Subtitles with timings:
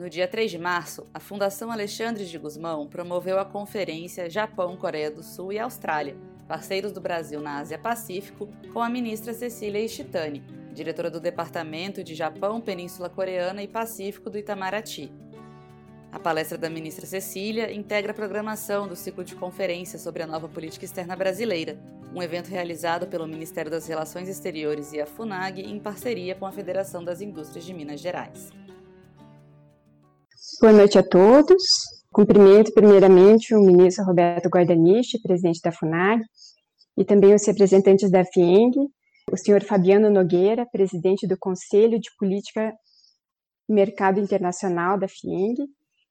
[0.00, 5.10] No dia 3 de março, a Fundação Alexandre de Guzmão promoveu a conferência Japão, Coreia
[5.10, 6.16] do Sul e Austrália,
[6.48, 10.42] parceiros do Brasil na Ásia-Pacífico, com a ministra Cecília Ishitani,
[10.72, 15.12] diretora do Departamento de Japão, Península Coreana e Pacífico do Itamaraty.
[16.10, 20.48] A palestra da ministra Cecília integra a programação do ciclo de conferências sobre a nova
[20.48, 21.78] política externa brasileira,
[22.14, 26.52] um evento realizado pelo Ministério das Relações Exteriores e a FUNAG em parceria com a
[26.52, 28.59] Federação das Indústrias de Minas Gerais.
[30.60, 31.62] Boa noite a todos.
[32.12, 36.22] Cumprimento primeiramente o ministro Roberto Guardaniche, presidente da FUNAG,
[36.98, 38.76] e também os representantes da FIENG,
[39.32, 42.74] o senhor Fabiano Nogueira, presidente do Conselho de Política
[43.70, 45.64] e Mercado Internacional da FIENG,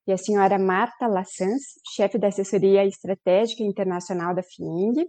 [0.07, 1.61] e a senhora Marta Lassans,
[1.95, 5.05] chefe da Assessoria Estratégica Internacional da FIENG.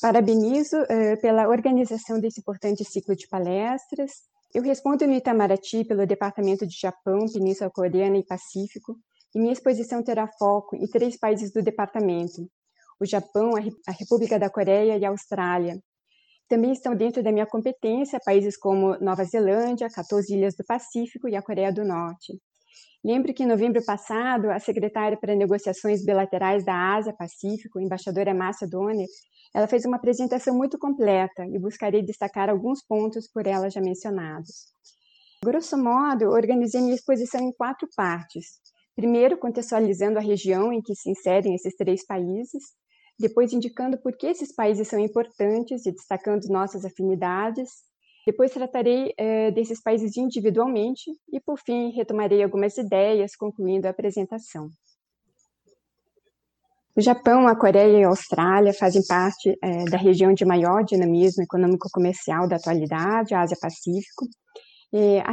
[0.00, 4.10] Parabenizo uh, pela organização desse importante ciclo de palestras.
[4.54, 8.98] Eu respondo no Itamaraty pelo Departamento de Japão, Península Coreana e Pacífico,
[9.34, 12.46] e minha exposição terá foco em três países do departamento:
[13.00, 15.82] o Japão, a República da Coreia e a Austrália,
[16.50, 21.34] também estão dentro da minha competência países como Nova Zelândia, 14 ilhas do Pacífico e
[21.34, 22.38] a Coreia do Norte.
[23.04, 29.08] Lembro que em novembro passado, a secretária para negociações bilaterais da Ásia-Pacífico, embaixadora Márcia Donner,
[29.54, 34.72] ela fez uma apresentação muito completa e buscarei destacar alguns pontos por ela já mencionados.
[35.44, 38.60] Grosso modo, organizei minha exposição em quatro partes.
[38.94, 42.62] Primeiro, contextualizando a região em que se inserem esses três países
[43.18, 47.70] depois indicando por que esses países são importantes e destacando nossas afinidades.
[48.26, 54.68] Depois tratarei eh, desses países individualmente e, por fim, retomarei algumas ideias, concluindo a apresentação.
[56.94, 61.42] O Japão, a Coreia e a Austrália fazem parte eh, da região de maior dinamismo
[61.42, 64.26] econômico-comercial da atualidade, a Ásia-Pacífico.
[65.24, 65.30] A,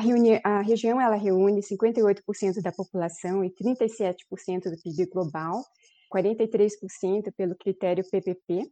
[0.50, 4.16] a, região ela reúne 58% da população e 37%
[4.64, 5.62] do PIB global,
[6.16, 8.72] 43% pelo critério PPP.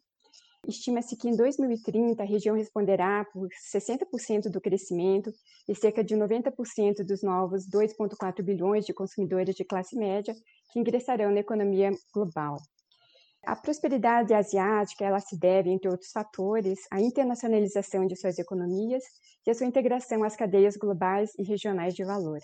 [0.67, 5.31] Estima-se que em 2030 a região responderá por 60% do crescimento
[5.65, 10.35] e cerca de 90% dos novos 2,4 bilhões de consumidores de classe média
[10.69, 12.57] que ingressarão na economia global.
[13.45, 19.03] A prosperidade asiática ela se deve, entre outros fatores, à internacionalização de suas economias
[19.45, 22.39] e à sua integração às cadeias globais e regionais de valor.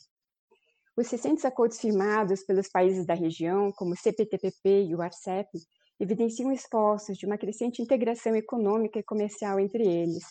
[0.96, 5.50] Os recentes acordos firmados pelos países da região, como o CPTPP e o RCEP,
[6.00, 10.24] evidenciam esforços de uma crescente integração econômica e comercial entre eles.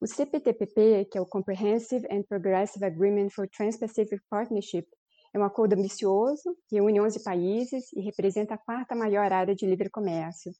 [0.00, 4.86] O CPTPP, que é o Comprehensive and Progressive Agreement for Trans-Pacific Partnership,
[5.34, 9.90] é um acordo ambicioso, reúne 11 países e representa a quarta maior área de livre
[9.90, 10.52] comércio.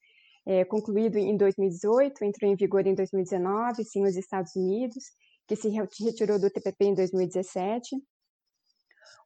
[0.45, 5.03] É, concluído em 2018, entrou em vigor em 2019, sim, os Estados Unidos,
[5.47, 7.95] que se retirou do TPP em 2017,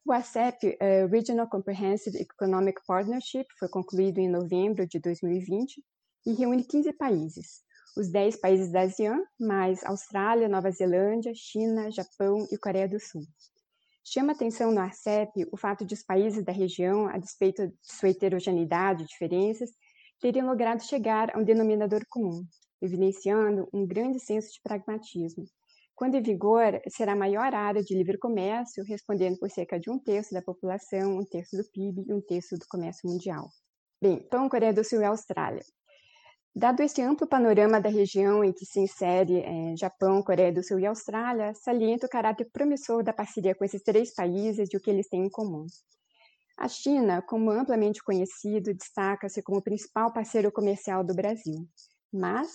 [0.04, 5.82] o ACEP, uh, eh, Regional Comprehensive Economic Partnership, foi concluído em novembro de 2020
[6.26, 7.62] e reúne 15 países,
[7.96, 13.22] os 10 países da ASEAN, mais Austrália, Nova Zelândia, China, Japão e Coreia do Sul.
[14.04, 18.10] Chama atenção no ACEP o fato de os países da região, a despeito de sua
[18.10, 19.70] heterogeneidade e diferenças,
[20.20, 22.44] terem logrado chegar a um denominador comum,
[22.82, 25.44] evidenciando um grande senso de pragmatismo,
[26.00, 29.98] quando em vigor, será a maior área de livre comércio, respondendo por cerca de um
[29.98, 33.50] terço da população, um terço do PIB e um terço do comércio mundial.
[34.00, 35.62] Bem, então, Coreia do Sul e Austrália.
[36.56, 40.78] Dado esse amplo panorama da região em que se insere é, Japão, Coreia do Sul
[40.78, 44.88] e Austrália, saliento o caráter promissor da parceria com esses três países e o que
[44.88, 45.66] eles têm em comum.
[46.56, 51.68] A China, como amplamente conhecido, destaca-se como principal parceiro comercial do Brasil,
[52.10, 52.48] mas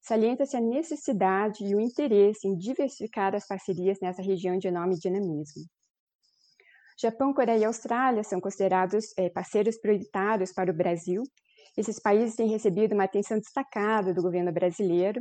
[0.00, 5.64] salienta-se a necessidade e o interesse em diversificar as parcerias nessa região de enorme dinamismo.
[7.00, 11.22] Japão, Coreia e Austrália são considerados é, parceiros prioritários para o Brasil.
[11.76, 15.20] Esses países têm recebido uma atenção destacada do governo brasileiro.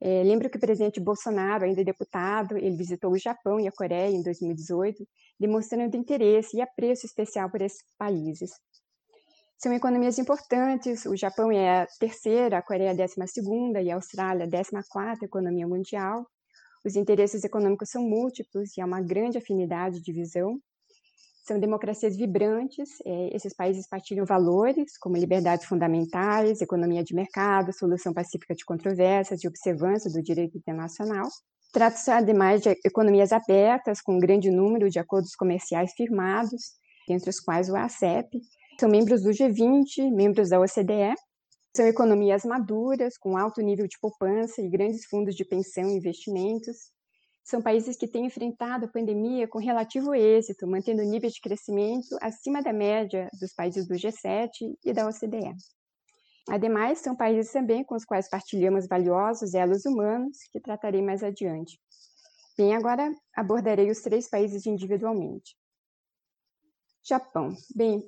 [0.00, 4.08] É, lembro que o presidente Bolsonaro, ainda deputado, ele visitou o Japão e a Coreia
[4.08, 5.06] em 2018,
[5.38, 8.50] demonstrando interesse e apreço especial por esses países.
[9.62, 11.04] São economias importantes.
[11.04, 14.48] O Japão é a terceira, a Coreia é a décima segunda e a Austrália a
[14.48, 16.26] décima quarta economia mundial.
[16.82, 20.58] Os interesses econômicos são múltiplos e há uma grande afinidade de visão.
[21.46, 22.88] São democracias vibrantes.
[23.04, 29.44] É, esses países partilham valores como liberdades fundamentais, economia de mercado, solução pacífica de controvérsias
[29.44, 31.28] e observância do direito internacional.
[31.70, 37.38] Trata-se, ademais, de economias abertas, com um grande número de acordos comerciais firmados, entre os
[37.38, 38.40] quais o ACEP,
[38.80, 41.14] são membros do G20, membros da OCDE,
[41.76, 46.90] são economias maduras, com alto nível de poupança e grandes fundos de pensão e investimentos.
[47.44, 52.62] são países que têm enfrentado a pandemia com relativo êxito, mantendo níveis de crescimento acima
[52.62, 55.54] da média dos países do G7 e da OCDE.
[56.48, 61.78] Ademais, são países também com os quais partilhamos valiosos elos humanos, que tratarei mais adiante.
[62.56, 65.54] Bem, agora abordarei os três países individualmente.
[67.02, 67.56] Japão.
[67.74, 68.04] Bem,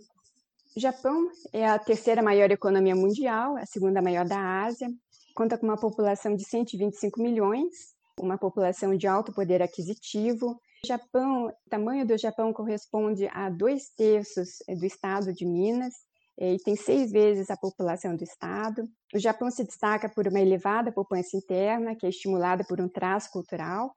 [0.76, 4.88] Japão é a terceira maior economia mundial, a segunda maior da Ásia,
[5.34, 10.58] conta com uma população de 125 milhões, uma população de alto poder aquisitivo.
[10.82, 15.92] O Japão, o tamanho do Japão corresponde a dois terços eh, do estado de Minas
[16.40, 18.88] eh, e tem seis vezes a população do estado.
[19.14, 23.30] O Japão se destaca por uma elevada poupança interna, que é estimulada por um traço
[23.30, 23.92] cultural,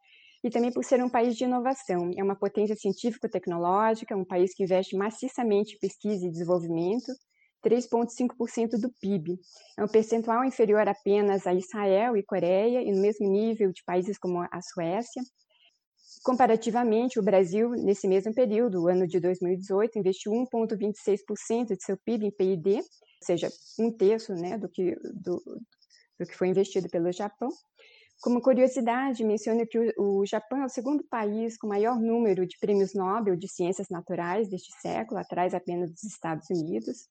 [0.46, 2.12] e também por ser um país de inovação.
[2.16, 7.12] É uma potência científico-tecnológica, um país que investe maciçamente em pesquisa e desenvolvimento,
[7.66, 9.40] 3,5% do PIB.
[9.76, 14.20] É um percentual inferior apenas a Israel e Coreia, e no mesmo nível de países
[14.20, 15.24] como a Suécia.
[16.24, 22.28] Comparativamente, o Brasil, nesse mesmo período, o ano de 2018, investiu 1,26% de seu PIB
[22.28, 22.84] em PID, ou
[23.24, 23.50] seja,
[23.80, 25.42] um terço né, do, que, do,
[26.20, 27.50] do que foi investido pelo Japão.
[28.22, 32.94] Como curiosidade, menciono que o, Japão é o segundo país com maior número de prêmios
[32.94, 37.08] Nobel de Ciências Naturais deste século, atrás apenas dos Estados Unidos.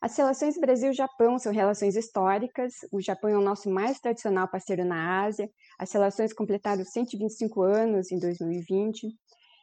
[0.00, 2.72] As relações Brasil-Japão são relações históricas.
[2.90, 5.48] O Japão é o nosso mais tradicional parceiro na Ásia.
[5.78, 9.08] As relações completaram 125 anos em 2020.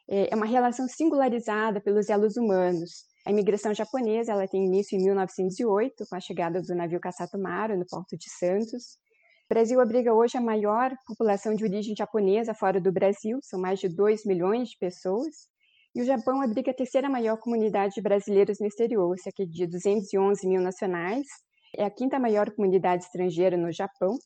[0.08, 3.04] É, é uma relação singularizada pelos elos humanos.
[3.26, 7.84] A imigração japonesa ela tem início em 1908, com a chegada do navio Kasatomaru no
[7.84, 8.96] Porto de Santos.
[9.50, 13.80] O Brasil abriga hoje a maior população de origem japonesa fora do Brasil, são mais
[13.80, 15.48] de 2 milhões de pessoas.
[15.94, 20.46] E o Japão abriga a terceira maior comunidade de brasileiros no exterior, cerca de 211
[20.46, 21.26] mil nacionais.
[21.74, 24.18] É a quinta maior comunidade estrangeira no Japão.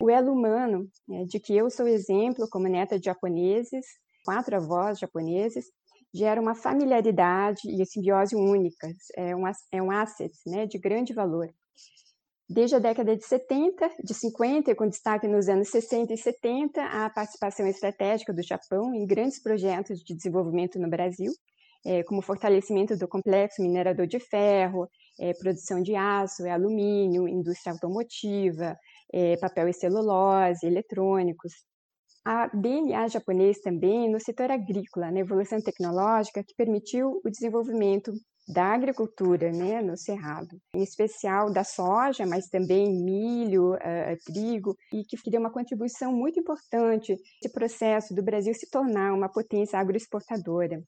[0.00, 3.84] O elo humano, é, de que eu sou exemplo como neta de japoneses,
[4.24, 5.66] quatro avós japoneses,
[6.14, 8.96] gera uma familiaridade e simbiose únicas.
[9.14, 11.52] É um, é um asset né, de grande valor.
[12.48, 17.08] Desde a década de 70, de 50, com destaque nos anos 60 e 70, a
[17.08, 21.32] participação estratégica do Japão em grandes projetos de desenvolvimento no Brasil,
[21.86, 24.86] é, como fortalecimento do complexo minerador de ferro,
[25.18, 28.76] é, produção de aço e alumínio, indústria automotiva,
[29.10, 31.52] é, papel e celulose, eletrônicos.
[32.26, 38.12] A DNA japonês também no setor agrícola, na evolução tecnológica que permitiu o desenvolvimento
[38.46, 45.02] da agricultura né, no Cerrado, em especial da soja, mas também milho, uh, trigo, e
[45.04, 50.82] que deu uma contribuição muito importante nesse processo do Brasil se tornar uma potência agroexportadora.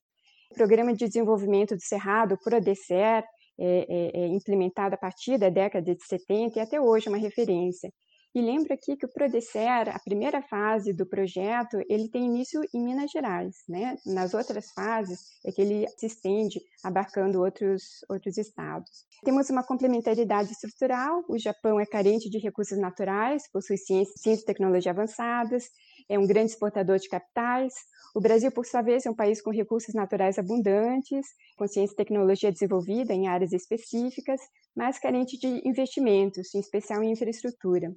[0.50, 3.24] O Programa de Desenvolvimento do Cerrado, o PRODECER,
[3.58, 7.18] é, é, é implementado a partir da década de 70 e até hoje é uma
[7.18, 7.90] referência.
[8.36, 12.84] E lembro aqui que o Prodecer, a primeira fase do projeto, ele tem início em
[12.84, 13.96] Minas Gerais, né?
[14.04, 19.06] Nas outras fases é que ele se estende, abarcando outros, outros estados.
[19.24, 24.46] Temos uma complementaridade estrutural, o Japão é carente de recursos naturais, possui ciência, ciência e
[24.46, 25.70] tecnologia avançadas,
[26.06, 27.72] é um grande exportador de capitais.
[28.14, 31.96] O Brasil, por sua vez, é um país com recursos naturais abundantes, com ciência e
[31.96, 34.42] tecnologia desenvolvida em áreas específicas,
[34.76, 37.94] mas carente de investimentos, em especial em infraestrutura.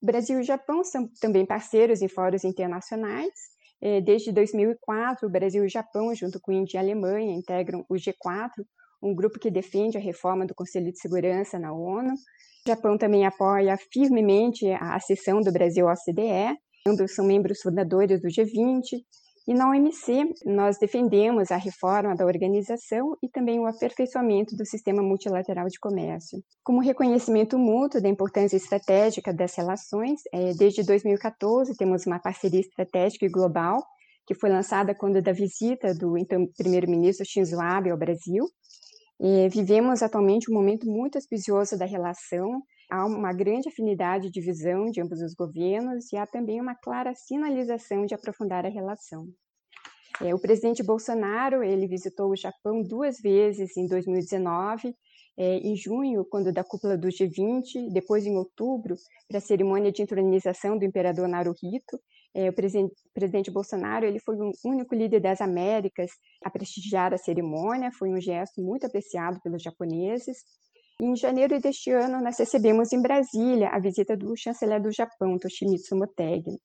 [0.00, 3.32] Brasil e Japão são também parceiros em fóruns internacionais.
[3.80, 7.94] É, desde 2004, o Brasil e o Japão, junto com Índia e Alemanha, integram o
[7.94, 8.50] G4,
[9.02, 12.12] um grupo que defende a reforma do Conselho de Segurança na ONU.
[12.12, 16.58] O Japão também apoia firmemente a accessão do Brasil ao OCDE.
[16.86, 18.98] Ambos são membros fundadores do G20
[19.48, 25.02] e na OMC, nós defendemos a reforma da organização e também o aperfeiçoamento do sistema
[25.02, 26.44] multilateral de comércio.
[26.62, 33.24] Como reconhecimento mútuo da importância estratégica das relações, é, desde 2014 temos uma parceria estratégica
[33.24, 33.82] e global
[34.26, 38.44] que foi lançada quando da visita do então primeiro-ministro Shinzo Abe ao Brasil.
[39.18, 44.90] E vivemos atualmente um momento muito auspicioso da relação, há uma grande afinidade de visão
[44.90, 49.28] de ambos os governos e há também uma clara sinalização de aprofundar a relação.
[50.20, 54.94] É, o presidente Bolsonaro ele visitou o Japão duas vezes em 2019,
[55.36, 58.96] é, em junho, quando da cúpula do G20, depois em outubro,
[59.28, 62.00] para a cerimônia de entronização do imperador Naruhito.
[62.34, 66.10] É, o presidente, presidente Bolsonaro ele foi o único líder das Américas
[66.42, 70.38] a prestigiar a cerimônia, foi um gesto muito apreciado pelos japoneses.
[71.00, 75.94] Em janeiro deste ano, nós recebemos em Brasília a visita do chanceler do Japão, Toshimitsu
[75.94, 76.58] Motegi.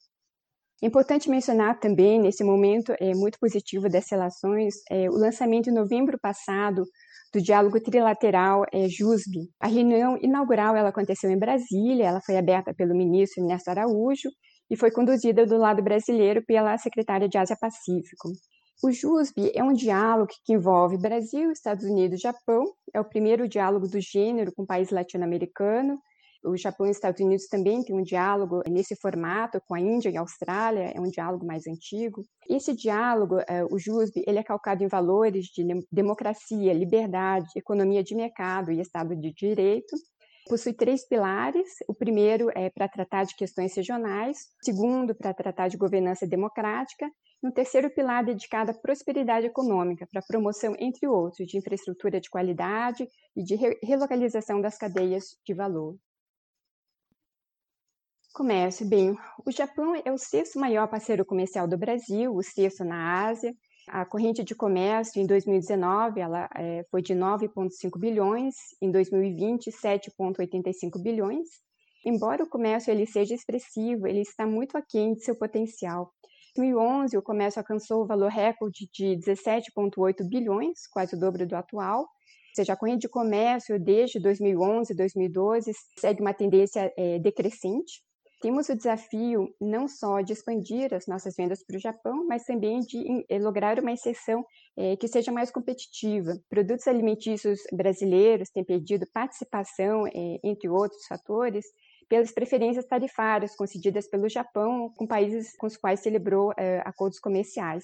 [0.82, 6.18] Importante mencionar também, nesse momento é, muito positivo das relações, é, o lançamento em novembro
[6.20, 6.84] passado
[7.32, 9.50] do diálogo trilateral é, JUSB.
[9.60, 14.30] A reunião inaugural ela aconteceu em Brasília, ela foi aberta pelo ministro Ernesto Araújo,
[14.68, 18.30] e foi conduzida do lado brasileiro pela secretária de Ásia-Pacífico.
[18.82, 22.66] O JUSB é um diálogo que envolve Brasil, Estados Unidos Japão.
[22.94, 26.00] É o primeiro diálogo do gênero com o país latino-americano.
[26.44, 30.10] O Japão e os Estados Unidos também têm um diálogo nesse formato com a Índia
[30.10, 32.22] e a Austrália, é um diálogo mais antigo.
[32.50, 38.14] Esse diálogo, eh, o JUSB, ele é calcado em valores de democracia, liberdade, economia de
[38.14, 39.96] mercado e Estado de Direito.
[40.50, 41.70] Possui três pilares.
[41.88, 47.10] O primeiro é para tratar de questões regionais, o segundo para tratar de governança democrática
[47.44, 53.06] no terceiro pilar dedicado à prosperidade econômica, para promoção, entre outros, de infraestrutura de qualidade
[53.36, 55.98] e de relocalização das cadeias de valor.
[58.34, 58.88] Comércio.
[58.88, 63.54] Bem, o Japão é o sexto maior parceiro comercial do Brasil, o sexto na Ásia.
[63.90, 71.04] A corrente de comércio em 2019 ela, é, foi de 9,5 bilhões, em 2020 7,85
[71.04, 71.48] bilhões.
[72.06, 76.12] Embora o comércio ele seja expressivo, ele está muito aquém de seu potencial.
[76.56, 82.02] 2011, o comércio alcançou o valor recorde de 17,8 bilhões, quase o dobro do atual.
[82.02, 88.04] Ou seja, a corrente de comércio desde 2011, 2012 segue uma tendência é, decrescente.
[88.44, 92.82] Temos o desafio não só de expandir as nossas vendas para o Japão, mas também
[92.82, 94.44] de eh, lograr uma inserção
[94.76, 96.38] é, que seja mais competitiva.
[96.50, 101.66] Produtos alimentícios brasileiros têm pedido participação, é, entre outros fatores,
[102.10, 107.84] pelas preferências tarifárias concedidas pelo Japão com países com os quais celebrou é, acordos comerciais.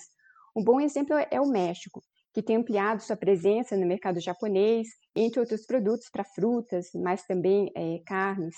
[0.56, 2.02] Um bom exemplo é o México,
[2.34, 7.72] que tem ampliado sua presença no mercado japonês, entre outros produtos para frutas, mas também
[7.76, 8.56] é, carnes.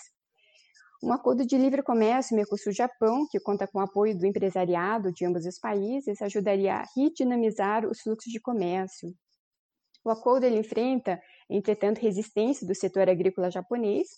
[1.04, 5.48] Um acordo de livre comércio Mercosul-Japão, que conta com o apoio do empresariado de ambos
[5.48, 9.12] os países, ajudaria a redinamizar os fluxos de comércio.
[10.04, 14.10] O acordo enfrenta, entretanto, resistência do setor agrícola japonês,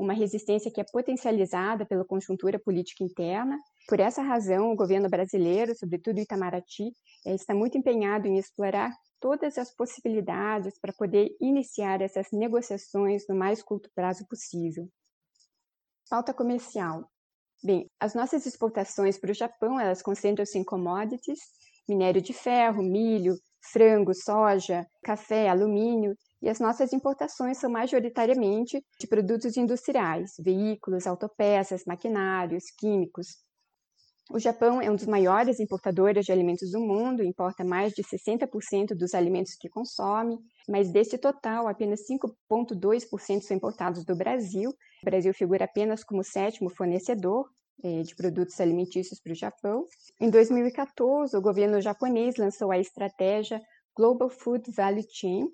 [0.00, 3.58] uma resistência que é potencializada pela conjuntura política interna.
[3.86, 6.94] Por essa razão, o governo brasileiro, sobretudo Itamaraty,
[7.26, 8.90] eh, está muito empenhado em explorar
[9.20, 14.88] todas as possibilidades para poder iniciar essas negociações no mais curto prazo possível.
[16.08, 17.06] Falta comercial.
[17.62, 21.40] Bem, as nossas exportações para o Japão, elas concentram-se em commodities,
[21.86, 29.06] minério de ferro, milho, frango, soja, café, alumínio e as nossas importações são majoritariamente de
[29.06, 33.26] produtos industriais, veículos, autopeças, maquinários, químicos.
[34.32, 38.94] O Japão é um dos maiores importadores de alimentos do mundo, importa mais de 60%
[38.94, 44.70] dos alimentos que consome, mas desse total, apenas 5,2% são importados do Brasil.
[44.70, 47.50] O Brasil figura apenas como sétimo fornecedor
[47.82, 49.84] eh, de produtos alimentícios para o Japão.
[50.20, 53.60] Em 2014, o governo japonês lançou a estratégia
[53.96, 55.48] Global Food Value Chain,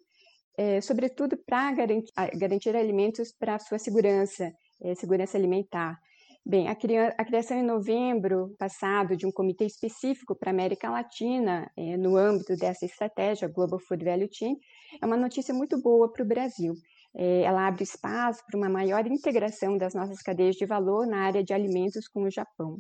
[0.57, 5.99] é, sobretudo para garantir, garantir, alimentos para sua segurança, é, segurança alimentar.
[6.45, 11.71] Bem, a, a, criação em novembro passado de um comitê específico para a América Latina,
[11.77, 14.57] é, no âmbito dessa estratégia Global Food Value Chain,
[15.03, 16.75] é uma notícia muito boa para o Brasil.
[17.19, 21.55] Ela abre espaço para uma maior integração das nossas cadeias de valor na área de
[21.55, 22.77] alimentos com o Japão.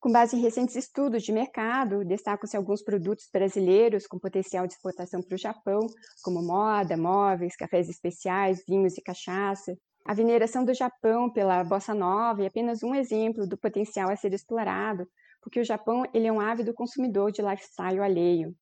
[0.00, 5.20] Com base em recentes estudos de mercado, destacam-se alguns produtos brasileiros com potencial de exportação
[5.20, 5.80] para o Japão,
[6.22, 9.76] como moda, móveis, cafés especiais, vinhos e cachaça.
[10.06, 14.32] A veneração do Japão pela bossa nova é apenas um exemplo do potencial a ser
[14.32, 15.04] explorado,
[15.42, 18.54] porque o Japão ele é um ávido consumidor de lifestyle alheio.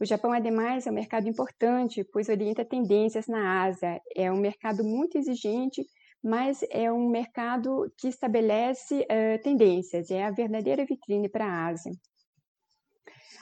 [0.00, 4.00] O Japão, ademais, é um mercado importante, pois orienta tendências na Ásia.
[4.16, 5.84] É um mercado muito exigente
[6.22, 11.92] mas é um mercado que estabelece uh, tendências, é a verdadeira vitrine para a Ásia.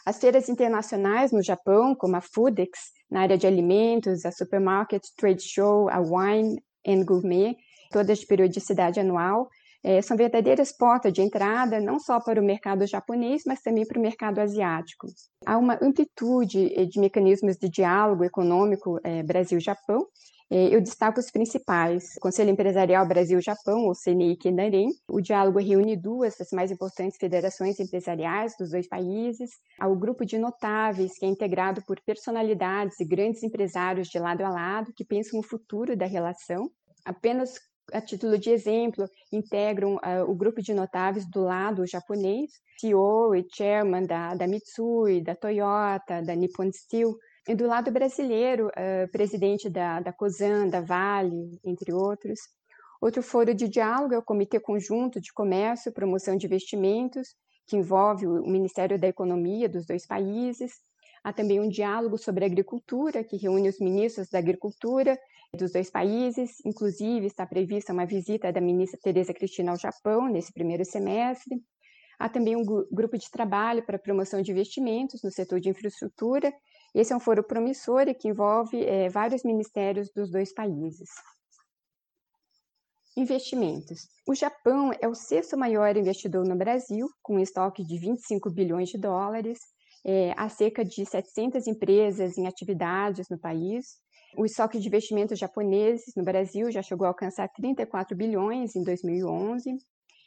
[0.04, 2.78] As feiras internacionais no Japão, como a Foodex,
[3.10, 7.56] na área de alimentos, a Supermarket Trade Show, a Wine and Gourmet,
[7.90, 9.48] todas de periodicidade anual,
[9.82, 13.98] é, são verdadeiras portas de entrada não só para o mercado japonês, mas também para
[13.98, 15.06] o mercado asiático.
[15.44, 20.06] Há uma amplitude eh, de mecanismos de diálogo econômico Brasil-Japão,
[20.50, 22.14] eu destaco os principais.
[22.20, 24.88] Conselho Empresarial Brasil-Japão, ou CNI Kenarem.
[25.08, 29.50] O diálogo reúne duas das mais importantes federações empresariais dos dois países.
[29.80, 34.42] Há o grupo de notáveis, que é integrado por personalidades e grandes empresários de lado
[34.42, 36.70] a lado que pensam no futuro da relação.
[37.04, 37.54] Apenas
[37.92, 43.46] a título de exemplo, integram uh, o grupo de notáveis do lado japonês, CEO e
[43.52, 47.16] chairman da, da Mitsui, da Toyota, da Nippon Steel,
[47.48, 52.40] e do lado brasileiro, uh, presidente da, da COSAN, da Vale, entre outros.
[53.00, 57.34] Outro foro de diálogo é o Comitê Conjunto de Comércio e Promoção de Investimentos,
[57.66, 60.80] que envolve o Ministério da Economia dos dois países.
[61.22, 65.18] Há também um diálogo sobre agricultura, que reúne os ministros da Agricultura
[65.56, 66.56] dos dois países.
[66.64, 71.60] Inclusive, está prevista uma visita da ministra Tereza Cristina ao Japão nesse primeiro semestre.
[72.18, 76.52] Há também um grupo de trabalho para promoção de investimentos no setor de infraestrutura.
[76.94, 81.08] Esse é um foro promissor e que envolve é, vários ministérios dos dois países.
[83.16, 84.08] Investimentos.
[84.28, 88.90] O Japão é o sexto maior investidor no Brasil, com um estoque de 25 bilhões
[88.90, 89.58] de dólares.
[90.04, 93.86] É, há cerca de 700 empresas em atividades no país.
[94.36, 99.78] O estoque de investimentos japoneses no Brasil já chegou a alcançar 34 bilhões em 2011.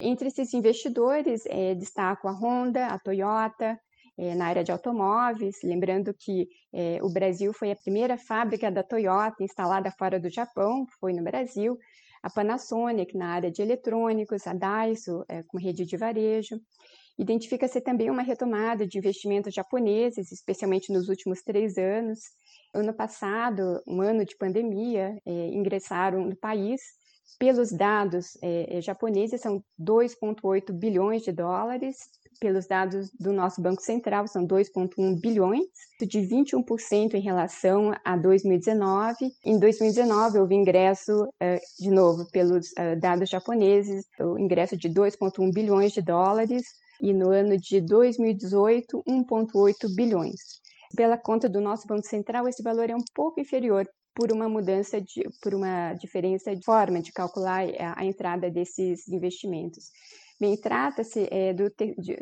[0.01, 3.79] Entre esses investidores, é, destaco a Honda, a Toyota,
[4.19, 8.83] é, na área de automóveis, lembrando que é, o Brasil foi a primeira fábrica da
[8.83, 11.77] Toyota instalada fora do Japão, foi no Brasil,
[12.21, 16.59] a Panasonic na área de eletrônicos, a Daiso é, com rede de varejo.
[17.17, 22.19] Identifica-se também uma retomada de investimentos japoneses, especialmente nos últimos três anos.
[22.73, 26.81] Ano passado, um ano de pandemia, ingressaram no país,
[27.38, 28.38] pelos dados
[28.81, 31.97] japoneses, são 2,8 bilhões de dólares,
[32.39, 35.65] pelos dados do nosso Banco Central, são 2,1 bilhões,
[36.00, 39.15] de 21% em relação a 2019.
[39.46, 41.27] Em 2019, houve ingresso,
[41.79, 42.67] de novo, pelos
[43.00, 46.63] dados japoneses, o ingresso de 2,1 bilhões de dólares,
[47.01, 50.60] e no ano de 2018, 1,8 bilhões.
[50.96, 55.00] Pela conta do nosso Banco Central, esse valor é um pouco inferior por uma mudança
[55.00, 59.86] de, por uma diferença de forma de calcular a, a entrada desses investimentos.
[60.39, 61.69] Bem, trata-se é, de,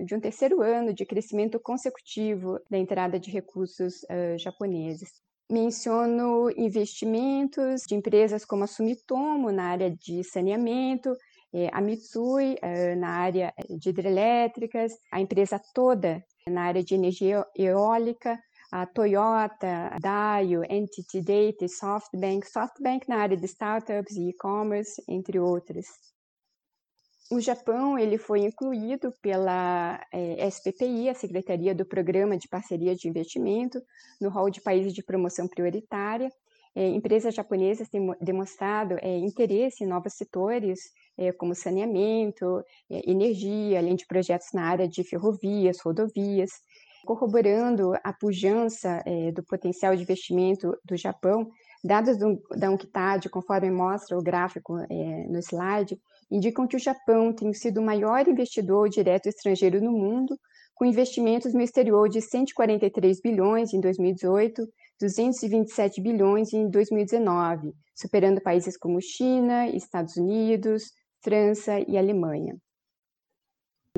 [0.03, 5.21] de, um terceiro ano de crescimento consecutivo da entrada de recursos uh, japoneses.
[5.51, 11.15] Menciono investimentos de empresas como a Sumitomo na área de saneamento,
[11.53, 12.57] é, a Mitsui
[12.97, 18.37] na área de hidrelétricas, a empresa toda na área de energia eólica,
[18.71, 25.39] a Toyota, a Daio, NTT Data, SoftBank, SoftBank na área de startups e e-commerce, entre
[25.39, 25.85] outras.
[27.29, 33.09] O Japão ele foi incluído pela é, SPPI, a Secretaria do Programa de Parceria de
[33.09, 33.81] Investimento,
[34.21, 36.31] no rol de países de promoção prioritária.
[36.73, 40.79] É, empresas japonesas têm demonstrado é, interesse em novos setores,
[41.17, 46.51] é, como saneamento, é, energia, além de projetos na área de ferrovias, rodovias
[47.05, 51.49] corroborando a pujança é, do potencial de investimento do Japão,
[51.81, 54.75] dados do, da UNCTAD, conforme mostra o gráfico
[55.29, 55.97] no slide,
[56.29, 60.37] indicam que o Japão tem sido o maior investidor direto estrangeiro no mundo,
[60.75, 64.67] com investimentos no exterior de 143 bilhões em 2018,
[64.99, 70.91] 227 bilhões em 2019, superando países como China, Estados Unidos,
[71.23, 72.55] França e Alemanha.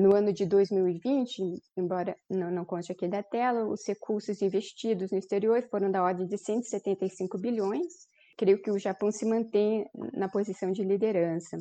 [0.00, 5.18] No ano de 2020, embora não, não conste aqui da tela, os recursos investidos no
[5.18, 8.08] exterior foram da ordem de 175 bilhões.
[8.38, 11.58] Creio que o Japão se mantém na posição de liderança.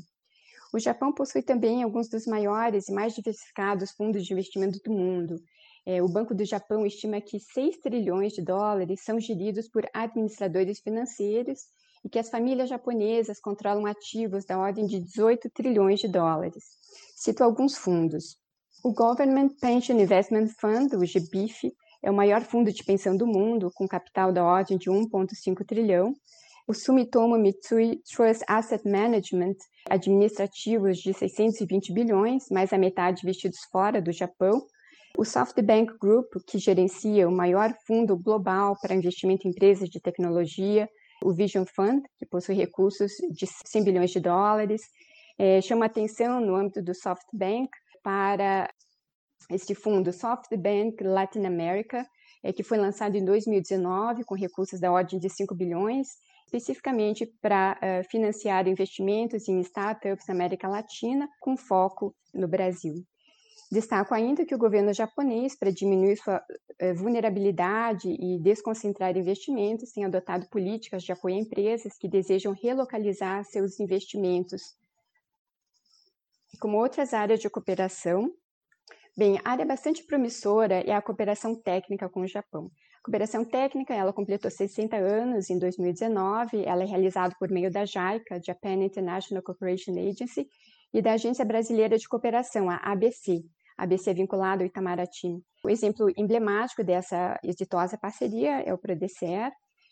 [0.73, 5.35] O Japão possui também alguns dos maiores e mais diversificados fundos de investimento do mundo.
[5.85, 10.79] É, o Banco do Japão estima que 6 trilhões de dólares são geridos por administradores
[10.79, 11.61] financeiros
[12.03, 16.63] e que as famílias japonesas controlam ativos da ordem de 18 trilhões de dólares.
[17.15, 18.37] Cito alguns fundos.
[18.83, 23.71] O Government Pension Investment Fund, o GBIF, é o maior fundo de pensão do mundo,
[23.73, 26.13] com capital da ordem de 1,5 trilhão.
[26.69, 29.55] O Sumitomo Mitsui Trust Asset Management
[29.89, 34.61] administra ativos de 620 bilhões, mais a metade investidos fora do Japão.
[35.17, 40.87] O SoftBank Group, que gerencia o maior fundo global para investimento em empresas de tecnologia,
[41.23, 44.83] o Vision Fund, que possui recursos de 100 bilhões de dólares,
[45.39, 47.71] é, chama atenção no âmbito do SoftBank
[48.03, 48.69] para
[49.49, 52.05] este fundo SoftBank Latin America,
[52.43, 56.09] é, que foi lançado em 2019 com recursos da ordem de 5 bilhões,
[56.49, 63.05] especificamente para uh, financiar investimentos em startups na América Latina, com foco no Brasil.
[63.71, 70.05] Destaco ainda que o governo japonês, para diminuir sua uh, vulnerabilidade e desconcentrar investimentos, tem
[70.05, 74.75] adotado políticas de apoio a empresas que desejam relocalizar seus investimentos
[76.59, 78.33] como outras áreas de cooperação.
[79.15, 82.71] Bem, a área bastante promissora é a cooperação técnica com o Japão.
[83.09, 88.39] Cooperação técnica, ela completou 60 anos em 2019, ela é realizada por meio da JICA,
[88.45, 90.47] Japan International Cooperation Agency,
[90.93, 93.43] e da Agência Brasileira de Cooperação, a ABC.
[93.75, 95.41] ABC vinculada ao Itamaraty.
[95.63, 99.51] O exemplo emblemático dessa exitosa parceria é o PRODECER,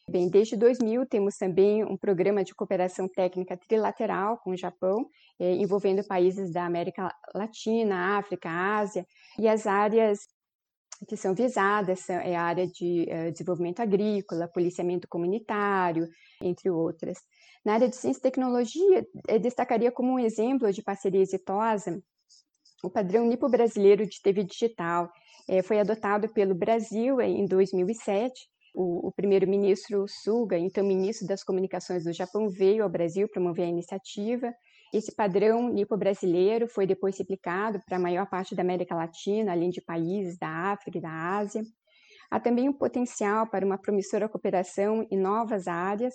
[0.10, 5.06] Bem, desde 2000 temos também um programa de cooperação técnica trilateral com o Japão,
[5.38, 9.06] eh, envolvendo países da América Latina, África, Ásia,
[9.38, 10.20] e as áreas
[11.06, 16.08] que são visadas são, é a área de uh, desenvolvimento agrícola, policiamento comunitário,
[16.42, 17.18] entre outras.
[17.64, 22.02] Na área de ciência e tecnologia, eu destacaria como um exemplo de parceria exitosa
[22.84, 25.12] O padrão nipo brasileiro de TV digital
[25.48, 28.34] é, foi adotado pelo Brasil em 2007.
[28.74, 33.70] O, o primeiro-ministro Suga, então ministro das Comunicações do Japão, veio ao Brasil promover a
[33.70, 34.54] iniciativa.
[34.94, 39.70] Esse padrão nipo brasileiro foi depois replicado para a maior parte da América Latina, além
[39.70, 41.62] de países da África e da Ásia.
[42.30, 46.14] Há também um potencial para uma promissora cooperação em novas áreas,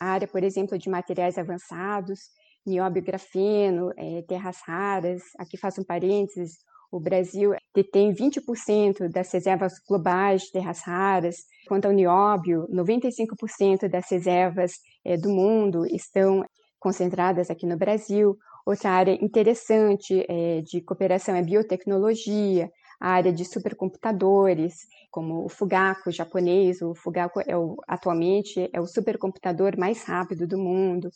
[0.00, 2.18] a área, por exemplo, de materiais avançados,
[2.66, 5.22] nióbio grafeno, é, terras raras.
[5.38, 6.58] Aqui faço um parênteses,
[6.90, 11.36] o Brasil detém 20% das reservas globais de terras raras.
[11.66, 14.72] Quanto ao nióbio, 95% das reservas
[15.04, 16.44] é, do mundo estão
[16.82, 18.36] concentradas aqui no Brasil.
[18.66, 24.74] Outra área interessante é, de cooperação é biotecnologia, a área de supercomputadores,
[25.10, 26.82] como o Fugaku japonês.
[26.82, 31.08] O Fugaku é o, atualmente é o supercomputador mais rápido do mundo.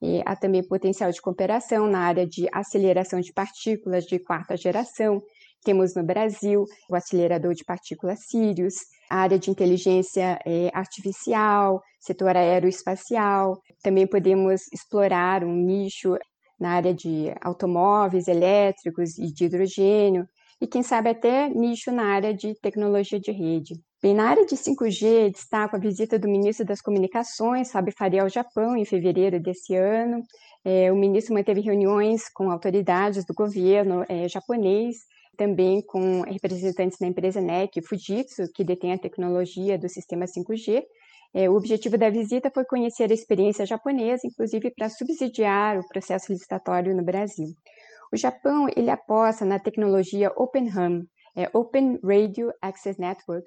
[0.00, 5.20] E há também potencial de cooperação na área de aceleração de partículas de quarta geração.
[5.64, 8.76] Temos no Brasil o acelerador de partículas Sirius,
[9.10, 13.60] a área de inteligência é, artificial, setor aeroespacial.
[13.82, 16.16] Também podemos explorar um nicho
[16.58, 20.26] na área de automóveis elétricos e de hidrogênio,
[20.60, 23.74] e quem sabe até nicho na área de tecnologia de rede.
[24.02, 28.28] Bem, na área de 5G, destaco a visita do ministro das Comunicações, Fábio Faria, ao
[28.28, 30.22] Japão, em fevereiro desse ano.
[30.64, 34.98] É, o ministro manteve reuniões com autoridades do governo é, japonês,
[35.38, 40.82] também com representantes da empresa NEC Fujitsu, que detém a tecnologia do sistema 5G.
[41.32, 46.32] É, o objetivo da visita foi conhecer a experiência japonesa, inclusive para subsidiar o processo
[46.32, 47.46] licitatório no Brasil.
[48.12, 51.04] O Japão ele aposta na tecnologia Open RAM,
[51.36, 53.46] é Open Radio Access Network,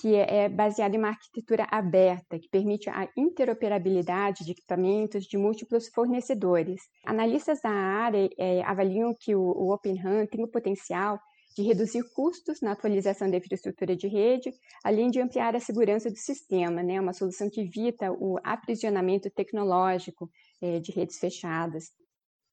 [0.00, 5.36] que é, é baseada em uma arquitetura aberta, que permite a interoperabilidade de equipamentos de
[5.36, 6.80] múltiplos fornecedores.
[7.04, 11.18] Analistas da área é, avaliam que o, o Open RAM tem o potencial
[11.54, 14.52] de reduzir custos na atualização da infraestrutura de rede,
[14.84, 17.00] além de ampliar a segurança do sistema, né?
[17.00, 21.84] uma solução que evita o aprisionamento tecnológico é, de redes fechadas.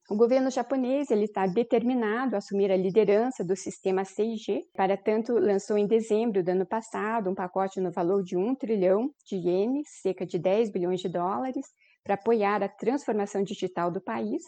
[0.09, 4.63] O governo japonês ele está determinado a assumir a liderança do sistema 6G.
[4.73, 9.11] Para tanto, lançou em dezembro do ano passado um pacote no valor de 1 trilhão
[9.23, 11.63] de ienes, cerca de 10 bilhões de dólares,
[12.03, 14.41] para apoiar a transformação digital do país.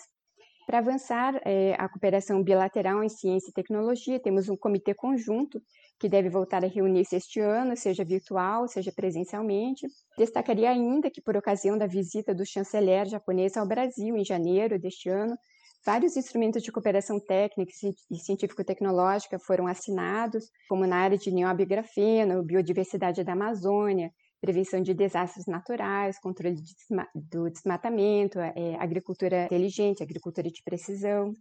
[0.65, 5.62] Para avançar é, a cooperação bilateral em ciência e tecnologia, temos um comitê conjunto
[6.00, 9.88] que deve voltar a reunir-se este ano, seja virtual, seja presencialmente.
[10.17, 15.10] Destacaria ainda que, por ocasião da visita do chanceler japonês ao Brasil em janeiro deste
[15.10, 15.36] ano,
[15.84, 17.71] Vários instrumentos de cooperação técnica
[18.12, 24.93] e científico-tecnológica foram assinados, como na área de nióbio grafeno, biodiversidade da Amazônia, prevenção de
[24.93, 31.34] desastres naturais, controle de desma do desmatamento, é, agricultura inteligente, agricultura de precisão.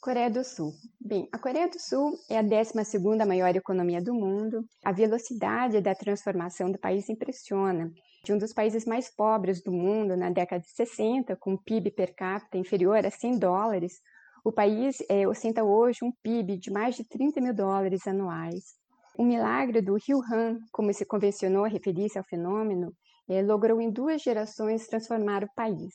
[0.00, 0.72] Coreia do Sul.
[1.00, 4.64] Bem, a Coreia do Sul é a 12ª maior economia do mundo.
[4.84, 7.88] A velocidade da transformação do país impressiona
[8.24, 12.14] de um dos países mais pobres do mundo na década de 60, com PIB per
[12.16, 14.00] capita inferior a 100 dólares,
[14.44, 18.74] o país é, ostenta hoje um PIB de mais de 30 mil dólares anuais.
[19.16, 22.94] O milagre do Rio Han, como se convencionou a referir-se ao fenômeno,
[23.28, 25.94] é, logrou em duas gerações transformar o país.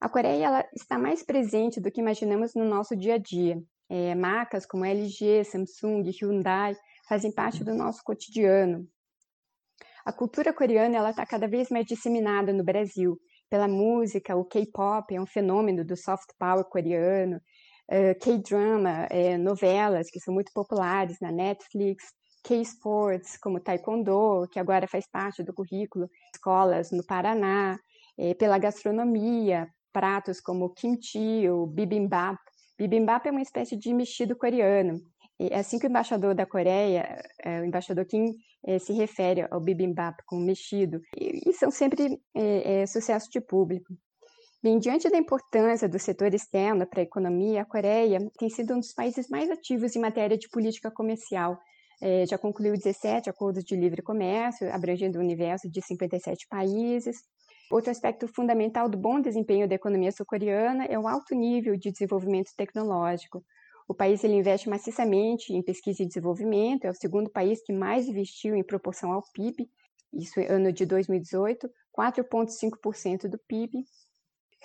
[0.00, 3.60] A Coreia está mais presente do que imaginamos no nosso dia a dia.
[3.88, 6.76] É, marcas como LG, Samsung, Hyundai
[7.08, 8.86] fazem parte do nosso cotidiano.
[10.04, 15.20] A cultura coreana está cada vez mais disseminada no Brasil pela música, o K-pop é
[15.20, 17.36] um fenômeno do soft power coreano,
[17.90, 22.04] uh, K-drama, é, novelas que são muito populares na Netflix,
[22.46, 27.76] K-sports como taekwondo, que agora faz parte do currículo escolas no Paraná,
[28.16, 32.38] é, pela gastronomia, pratos como kimchi ou bibimbap.
[32.78, 35.00] Bibimbap é uma espécie de mexido coreano,
[35.38, 38.32] é assim que o embaixador da Coreia, é, o embaixador Kim,
[38.64, 43.92] é, se refere ao bibimbap como mexido, e, são sempre é, é, sucesso de público.
[44.62, 48.80] Bem, diante da importância do setor externo para a economia, a Coreia tem sido um
[48.80, 51.58] dos países mais ativos em matéria de política comercial.
[52.00, 57.16] É, já concluiu 17 acordos de livre comércio, abrangendo o universo de 57 países.
[57.70, 62.50] Outro aspecto fundamental do bom desempenho da economia sul-coreana é o alto nível de desenvolvimento
[62.56, 63.44] tecnológico.
[63.88, 68.06] O país ele investe maciçamente em pesquisa e desenvolvimento, é o segundo país que mais
[68.06, 69.68] investiu em proporção ao PIB,
[70.12, 73.84] isso é ano de 2018, 4,5% do PIB.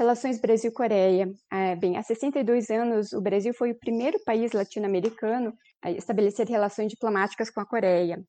[0.02, 1.32] Relações Brasil-Coreia.
[1.52, 6.90] É, bem, há 62 anos, o Brasil foi o primeiro país latino-americano a estabelecer relações
[6.90, 8.20] diplomáticas com a Coreia.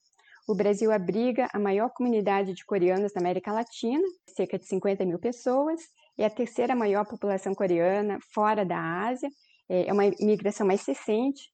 [0.47, 4.07] O Brasil abriga a maior comunidade de coreanos da América Latina,
[4.37, 5.81] cerca de 50 mil pessoas,
[6.19, 9.31] é a terceira maior população coreana fora da Ásia
[9.67, 11.51] é, é uma imigração mais recente,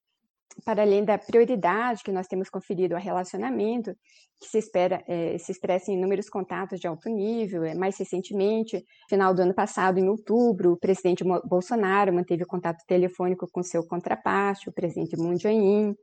[0.64, 3.94] para além da prioridade que nós temos conferido ao relacionamento,
[4.40, 7.64] que se espera é, se expressa em inúmeros contatos de alto nível.
[7.64, 13.48] É, mais recentemente, final do ano passado, em outubro, o presidente Bolsonaro manteve contato telefônico
[13.50, 15.94] com seu contraparte, o presidente Moon Jae-in.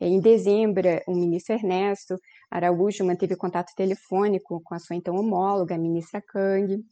[0.00, 2.16] É, em dezembro, o ministro Ernesto
[2.50, 6.82] Araújo manteve contato telefônico com a sua então homóloga, a ministra Kang.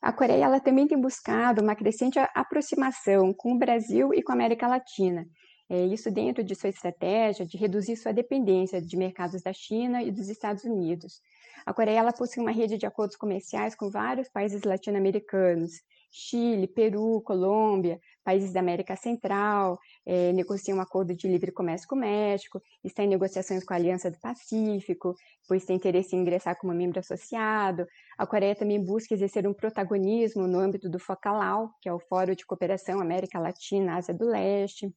[0.00, 4.34] A Coreia ela também tem buscado uma crescente aproximação com o Brasil e com a
[4.34, 5.24] América Latina,
[5.68, 10.10] é, isso dentro de sua estratégia de reduzir sua dependência de mercados da China e
[10.10, 11.20] dos Estados Unidos.
[11.64, 15.72] A Coreia ela possui uma rede de acordos comerciais com vários países latino-americanos,
[16.14, 21.96] Chile, Peru, Colômbia, países da América Central, é, negocia um acordo de livre comércio com
[21.96, 25.14] o México, está em negociações com a Aliança do Pacífico,
[25.48, 27.86] pois tem interesse em ingressar como membro associado.
[28.18, 32.34] A Coreia também busca exercer um protagonismo no âmbito do FOCALAU, que é o Fórum
[32.34, 34.94] de Cooperação América Latina, Ásia do Leste.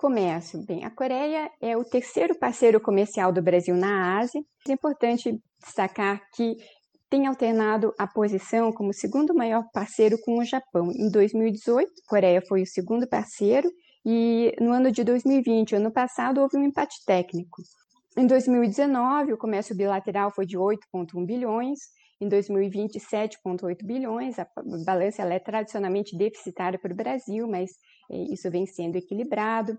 [0.00, 0.64] Comércio.
[0.64, 4.40] Bem, a Coreia é o terceiro parceiro comercial do Brasil na Ásia.
[4.66, 6.56] É importante destacar que
[7.10, 10.90] tem alternado a posição como segundo maior parceiro com o Japão.
[10.90, 13.68] Em 2018, a Coreia foi o segundo parceiro
[14.02, 17.60] e no ano de 2020, ano passado, houve um empate técnico.
[18.16, 21.78] Em 2019, o comércio bilateral foi de 8,1 bilhões,
[22.18, 24.38] em 2020, 7,8 bilhões.
[24.38, 24.46] A
[24.84, 27.70] balança é tradicionalmente deficitária para o Brasil, mas
[28.10, 29.78] isso vem sendo equilibrado.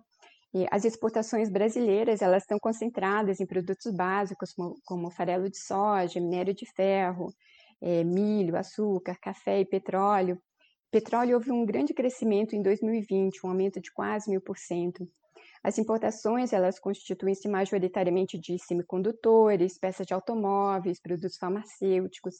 [0.69, 6.53] As exportações brasileiras elas estão concentradas em produtos básicos como, como farelo de soja, minério
[6.53, 7.33] de ferro,
[7.81, 10.37] é, milho, açúcar, café e petróleo.
[10.91, 15.07] Petróleo houve um grande crescimento em 2020, um aumento de quase mil por cento.
[15.63, 22.35] As importações elas constituem-se majoritariamente de semicondutores, peças de automóveis, produtos farmacêuticos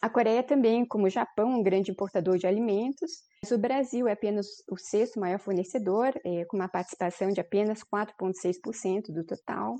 [0.00, 3.10] a Coreia também, como o Japão, um grande importador de alimentos,
[3.42, 7.80] mas o Brasil é apenas o sexto maior fornecedor, é, com uma participação de apenas
[7.82, 9.76] 4,6% do total.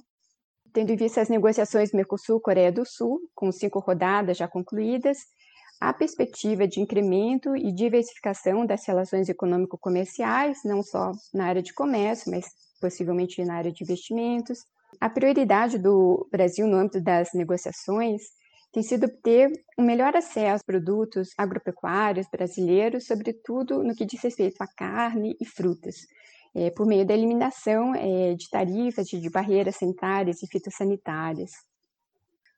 [0.73, 5.19] Tendo em vista as negociações Mercosul-Coreia do Sul, com cinco rodadas já concluídas,
[5.81, 12.31] a perspectiva de incremento e diversificação das relações econômico-comerciais, não só na área de comércio,
[12.31, 12.47] mas
[12.81, 14.61] possivelmente na área de investimentos.
[15.01, 18.23] A prioridade do Brasil no âmbito das negociações
[18.77, 24.61] tem sido obter um melhor acesso aos produtos agropecuários brasileiros, sobretudo no que diz respeito
[24.61, 25.97] à carne e frutas,
[26.55, 31.53] é, por meio da eliminação é, de tarifas, de, de barreiras sanitárias e fitossanitárias.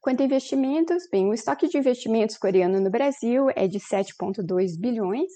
[0.01, 5.31] Quanto a investimentos, bem, o estoque de investimentos coreano no Brasil é de 7,2 bilhões,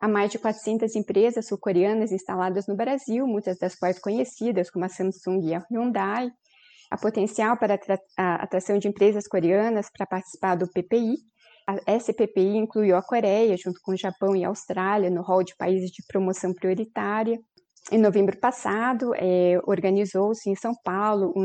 [0.00, 4.88] há mais de 400 empresas sul-coreanas instaladas no Brasil, muitas das quais conhecidas como a
[4.88, 6.30] Samsung e a Hyundai,
[6.94, 7.76] a potencial para
[8.16, 11.16] a atração de empresas coreanas para participar do PPI.
[11.66, 15.56] A SPPI incluiu a Coreia, junto com o Japão e a Austrália, no rol de
[15.56, 17.36] países de promoção prioritária.
[17.90, 21.44] Em novembro passado, é, organizou-se em São Paulo um,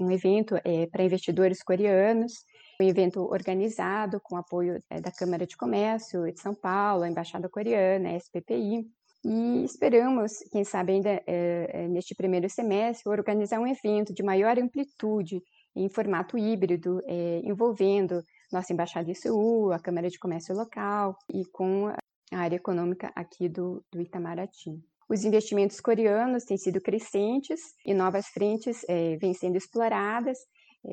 [0.00, 2.32] um evento é, para investidores coreanos,
[2.80, 7.50] um evento organizado com apoio é, da Câmara de Comércio de São Paulo, a Embaixada
[7.50, 8.86] Coreana, a SPPI,
[9.24, 15.42] e esperamos, quem sabe ainda é, neste primeiro semestre, organizar um evento de maior amplitude
[15.76, 21.44] em formato híbrido, é, envolvendo nossa Embaixada em Seul, a Câmara de Comércio local e
[21.52, 24.80] com a área econômica aqui do, do Itamaraty.
[25.08, 30.38] Os investimentos coreanos têm sido crescentes e novas frentes é, vêm sendo exploradas,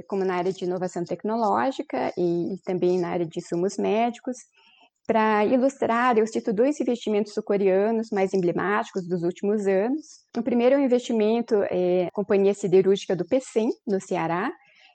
[0.07, 4.35] como na área de inovação tecnológica e, e também na área de insumos médicos,
[5.07, 10.05] para ilustrar, eu cito dois investimentos sul-coreanos mais emblemáticos dos últimos anos.
[10.37, 14.51] O primeiro é o investimento é, Companhia Siderúrgica do PECEM, no Ceará,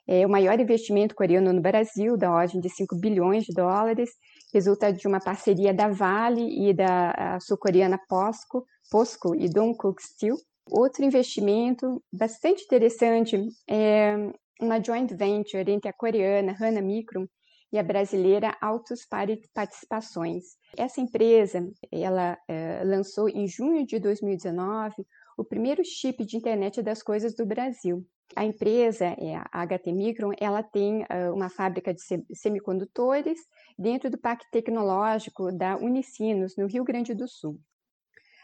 [0.07, 4.09] é o maior investimento coreano no Brasil, da ordem de 5 bilhões de dólares,
[4.53, 10.35] resulta de uma parceria da Vale e da sul-coreana POSCO, POSCO e Dongkook Steel.
[10.69, 14.15] Outro investimento bastante interessante é
[14.61, 17.25] uma joint venture entre a coreana Hana Micron
[17.73, 19.03] e a brasileira Autos
[19.51, 20.43] Participações.
[20.77, 25.03] Essa empresa, ela é, lançou em junho de 2019
[25.35, 28.05] o primeiro chip de internet das coisas do Brasil.
[28.35, 32.01] A empresa, é a HT Micron, ela tem uh, uma fábrica de
[32.33, 33.39] semicondutores
[33.77, 37.59] dentro do Parque Tecnológico da Unicinos, no Rio Grande do Sul.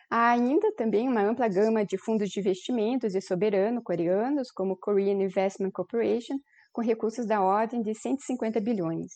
[0.10, 5.22] Há ainda também uma ampla gama de fundos de investimentos e soberano coreanos, como Korean
[5.24, 6.40] Investment Corporation,
[6.80, 9.12] com recursos da ordem de 150 bilhões.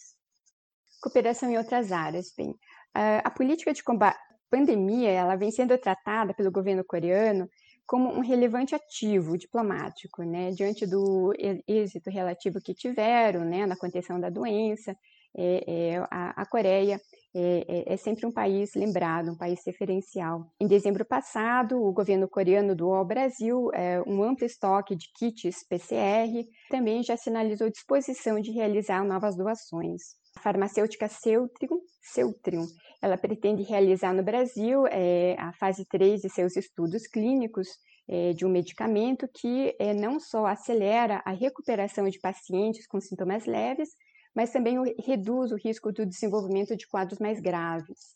[1.01, 2.33] Cooperação em outras áreas.
[2.35, 2.53] Bem,
[2.93, 7.47] a política de combate à pandemia ela vem sendo tratada pelo governo coreano
[7.85, 11.33] como um relevante ativo diplomático, né, diante do
[11.65, 14.93] êxito relativo que tiveram, né, na contenção da doença,
[15.35, 16.99] é, é, a, a, Coreia
[17.35, 20.47] é, é, é, sempre um país lembrado, um país referencial.
[20.59, 25.65] Em dezembro passado, o governo coreano doou ao Brasil é, um amplo estoque de kits
[25.67, 30.01] PCR, também já sinalizou disposição de realizar novas doações.
[30.35, 32.67] A farmacêutica Ceutrium,
[33.01, 37.67] ela pretende realizar no Brasil é, a fase 3 de seus estudos clínicos
[38.07, 43.45] é, de um medicamento que é, não só acelera a recuperação de pacientes com sintomas
[43.45, 43.89] leves,
[44.35, 48.15] mas também reduz o risco do desenvolvimento de quadros mais graves.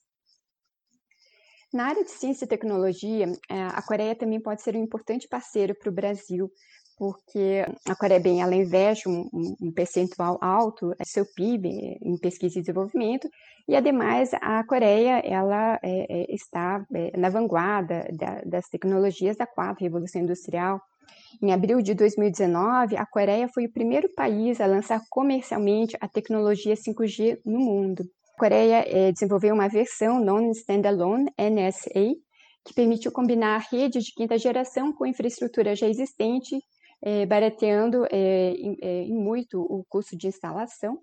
[1.73, 5.75] Na área de ciência e tecnologia, é, a Coreia também pode ser um importante parceiro
[5.75, 6.49] para o Brasil,
[6.97, 9.29] porque a Coreia, bem, ela investe um,
[9.61, 13.29] um percentual alto do seu PIB em pesquisa e desenvolvimento,
[13.67, 19.45] e ademais a Coreia ela é, é, está é, na vanguarda da, das tecnologias da
[19.45, 20.81] quarta revolução industrial.
[21.41, 26.73] Em abril de 2019, a Coreia foi o primeiro país a lançar comercialmente a tecnologia
[26.73, 28.03] 5G no mundo.
[28.35, 32.15] A Coreia é, desenvolveu uma versão Non-Standalone NSA
[32.65, 36.59] que permitiu combinar redes de quinta geração com infraestrutura já existente
[37.01, 40.99] é, barateando é, em, em, muito o custo de instalação.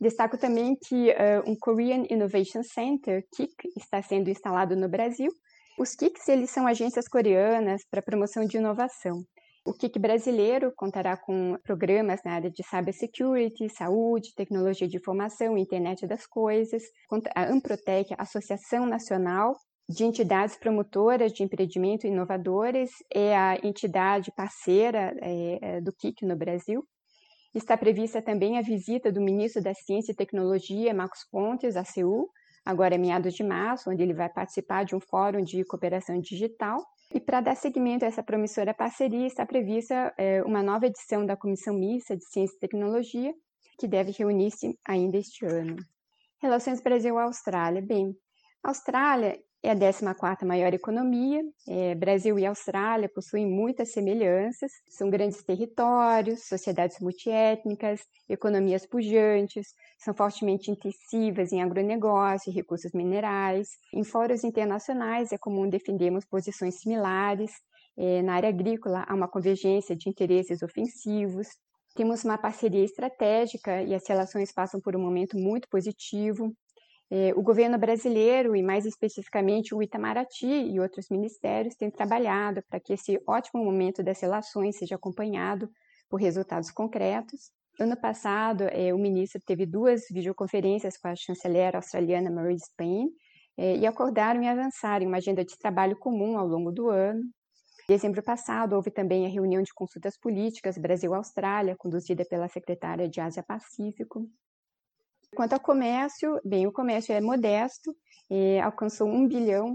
[0.00, 5.30] Destaco também que uh, um Korean Innovation Center, KIC, está sendo instalado no Brasil.
[5.78, 9.24] Os KICs eles são agências coreanas para promoção de inovação.
[9.64, 16.06] O KIC brasileiro contará com programas na área de cybersecurity, saúde, tecnologia de informação, internet
[16.06, 16.82] das coisas,
[17.34, 19.54] a Amprotec, Associação Nacional
[19.90, 26.36] de entidades promotoras de empreendimento inovadoras é a entidade parceira é, é do KIC no
[26.36, 26.86] Brasil.
[27.52, 32.30] Está prevista também a visita do ministro da Ciência e Tecnologia, Marcos Pontes, à Seul,
[32.64, 36.84] agora é meados de março, onde ele vai participar de um fórum de cooperação digital.
[37.12, 41.36] E para dar seguimento a essa promissora parceria, está prevista é, uma nova edição da
[41.36, 43.34] Comissão Mista de Ciência e Tecnologia,
[43.78, 45.76] que deve reunir-se ainda este ano.
[46.40, 47.82] Relações Brasil-Austrália.
[47.82, 48.16] Bem,
[48.62, 51.42] a Austrália é a 14ª maior economia.
[51.68, 54.70] É, Brasil e Austrália possuem muitas semelhanças.
[54.88, 59.68] São grandes territórios, sociedades multiétnicas, economias pujantes,
[59.98, 63.68] são fortemente intensivas em agronegócio e recursos minerais.
[63.92, 67.50] Em fóruns internacionais é comum defendermos posições similares.
[67.98, 71.48] É, na área agrícola há uma convergência de interesses ofensivos.
[71.94, 76.54] Temos uma parceria estratégica e as relações passam por um momento muito positivo.
[77.12, 82.78] É, o governo brasileiro, e mais especificamente o Itamaraty e outros ministérios, têm trabalhado para
[82.78, 85.68] que esse ótimo momento das relações seja acompanhado
[86.08, 87.50] por resultados concretos.
[87.80, 93.10] Ano passado, é, o ministro teve duas videoconferências com a chanceler australiana Marise Payne
[93.56, 97.22] é, e acordaram em avançar em uma agenda de trabalho comum ao longo do ano.
[97.88, 103.20] Em dezembro passado, houve também a reunião de consultas políticas Brasil-Austrália, conduzida pela secretária de
[103.20, 104.28] Ásia-Pacífico.
[105.34, 107.94] Quanto ao comércio, bem, o comércio é modesto,
[108.28, 109.74] é, alcançou 1 bilhão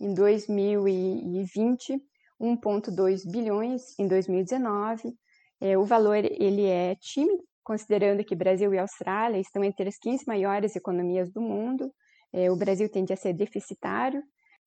[0.00, 2.00] em 2020,
[2.40, 5.12] 1,2 bilhões em 2019.
[5.60, 10.24] É, o valor ele é tímido, considerando que Brasil e Austrália estão entre as 15
[10.26, 11.92] maiores economias do mundo.
[12.32, 14.22] É, o Brasil tende a ser deficitário.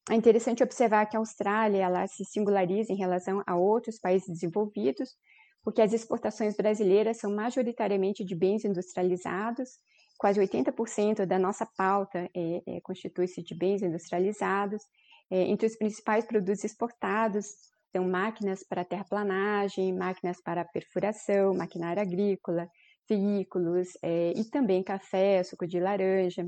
[0.09, 5.11] É interessante observar que a Austrália ela se singulariza em relação a outros países desenvolvidos,
[5.63, 9.79] porque as exportações brasileiras são majoritariamente de bens industrializados,
[10.17, 14.83] quase 80% da nossa pauta é, é, constitui-se de bens industrializados.
[15.29, 17.45] É, entre os principais produtos exportados
[17.91, 22.69] são máquinas para terraplanagem, máquinas para perfuração, maquinária agrícola,
[23.09, 26.47] veículos é, e também café, suco de laranja.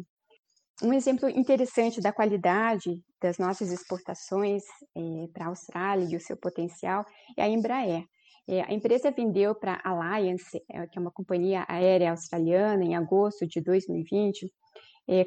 [0.81, 4.63] Um exemplo interessante da qualidade das nossas exportações
[4.95, 7.05] é, para a Austrália e o seu potencial
[7.37, 8.03] é a Embraer.
[8.47, 12.95] É, a empresa vendeu para a Alliance, é, que é uma companhia aérea australiana, em
[12.95, 14.51] agosto de 2020,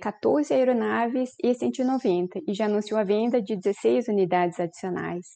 [0.00, 5.26] 14 é, aeronaves E-190 e já anunciou a venda de 16 unidades adicionais.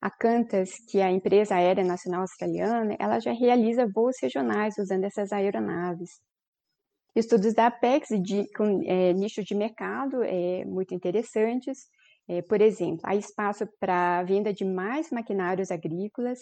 [0.00, 5.04] A Qantas, que é a empresa aérea nacional australiana, ela já realiza voos regionais usando
[5.04, 6.10] essas aeronaves.
[7.16, 11.86] Estudos da Apex de, com é, de mercado é, muito interessantes.
[12.28, 16.40] É, por exemplo, há espaço para a venda de mais maquinários agrícolas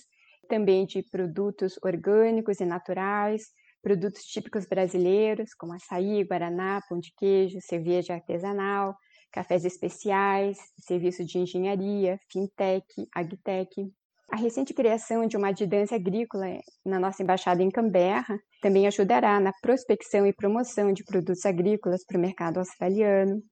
[0.53, 3.45] também de produtos orgânicos e naturais,
[3.83, 8.95] produtos típicos brasileiros, como açaí, guaraná, pão de queijo, cerveja artesanal,
[9.33, 12.85] cafés especiais, serviço de engenharia, fintech,
[13.15, 13.91] agtech.
[14.31, 16.45] A recente criação de uma adidância agrícola
[16.85, 22.19] na nossa embaixada em Canberra também ajudará na prospecção e promoção de produtos agrícolas para
[22.19, 23.43] o mercado australiano.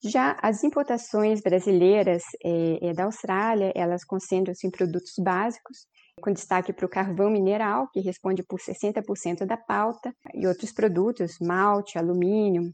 [0.00, 6.86] Já as importações brasileiras é, da Austrália, elas concentram-se em produtos básicos, com destaque para
[6.86, 12.72] o carvão mineral, que responde por 60% da pauta, e outros produtos, malte, alumínio,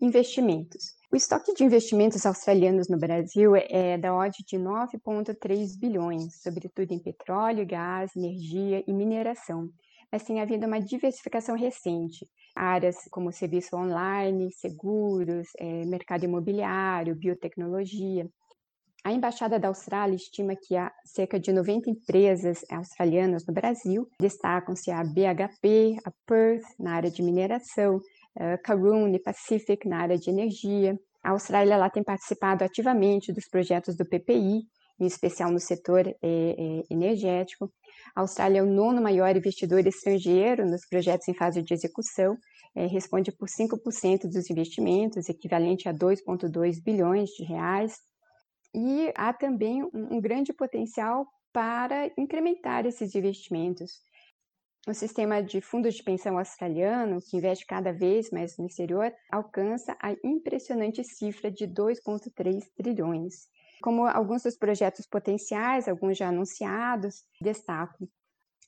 [0.00, 0.94] investimentos.
[1.12, 6.98] O estoque de investimentos australianos no Brasil é da ordem de 9,3 bilhões, sobretudo em
[6.98, 9.68] petróleo, gás, energia e mineração.
[10.10, 12.26] Mas tem havido uma diversificação recente.
[12.54, 18.28] Áreas como serviço online, seguros, é, mercado imobiliário, biotecnologia.
[19.04, 24.08] A Embaixada da Austrália estima que há cerca de 90 empresas australianas no Brasil.
[24.18, 28.00] Destacam-se a BHP, a Perth, na área de mineração,
[28.34, 30.98] a Karoon e Pacific, na área de energia.
[31.22, 34.62] A Austrália ela tem participado ativamente dos projetos do PPI,
[34.98, 37.70] em especial no setor é, é, energético.
[38.16, 42.38] A Austrália é o nono maior investidor estrangeiro nos projetos em fase de execução,
[42.74, 47.98] é, responde por 5% dos investimentos, equivalente a 2,2 bilhões de reais
[48.74, 54.02] e há também um, um grande potencial para incrementar esses investimentos.
[54.86, 59.96] O sistema de fundos de pensão australiano, que investe cada vez mais no exterior, alcança
[60.02, 63.46] a impressionante cifra de 2,3 trilhões.
[63.82, 68.08] Como alguns dos projetos potenciais, alguns já anunciados, destaco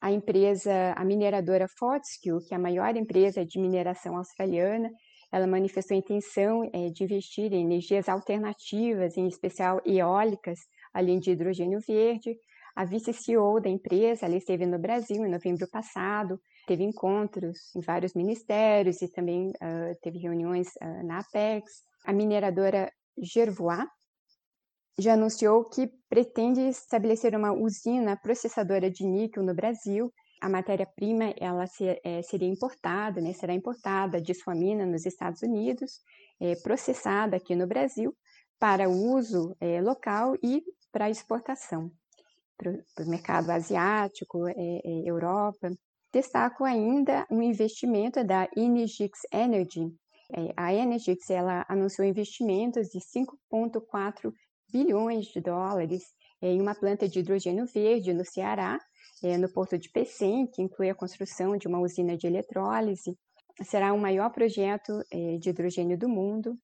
[0.00, 4.90] a empresa, a mineradora Fortescue, que é a maior empresa de mineração australiana,
[5.37, 10.61] ela manifestou a intenção é, de investir em energias alternativas, em especial eólicas,
[10.95, 12.39] além de hidrogênio verde.
[12.74, 18.14] A vice-CEO da empresa, ela esteve no Brasil em novembro passado, teve encontros em vários
[18.14, 21.82] ministérios e também uh, teve reuniões uh, na Apex.
[22.07, 23.87] A mineradora Gervois
[24.99, 30.11] já anunciou que pretende estabelecer uma usina processadora de níquel no Brasil
[30.41, 31.64] a matéria-prima ela
[32.05, 36.01] é, seria importada, né, será importada de suamina nos Estados Unidos,
[36.41, 38.14] é, processada aqui no Brasil
[38.59, 40.62] para uso é, local e
[40.93, 41.91] para exportação
[42.57, 44.45] para o mercado asiático,
[45.05, 45.70] Europa.
[46.11, 49.95] Destaco ainda um investimento da Energix Energy.
[50.57, 54.32] A Energix ela anunciou investimentos de 5,4
[54.72, 56.03] bilhões de dólares
[56.41, 58.78] em uma planta de hidrogênio verde no Ceará,
[59.38, 63.16] no porto de Pecém, que inclui a construção de uma usina de eletrólise.
[63.62, 66.57] Será o maior projeto é, de hidrogênio do mundo.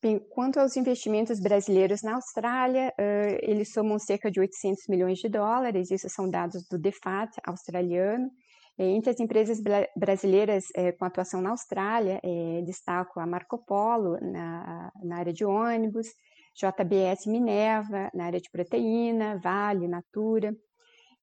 [0.00, 2.94] Bem, quanto aos investimentos brasileiros na Austrália,
[3.42, 8.30] eles somam cerca de 800 milhões de dólares, isso são dados do DEFAT australiano.
[8.78, 9.60] Entre as empresas
[9.96, 15.44] brasileiras é, com atuação na Austrália, é, destaco a Marco Polo, na, na área de
[15.44, 16.06] ônibus,
[16.54, 20.54] JBS Minerva, na área de proteína, Vale, Natura.